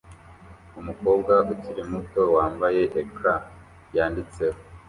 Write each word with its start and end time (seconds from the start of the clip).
Umukobwa 0.79 1.33
ukiri 1.53 1.83
muto 1.91 2.21
wambaye 2.35 2.83
ecran 3.01 3.41
yanditseho 3.95 4.59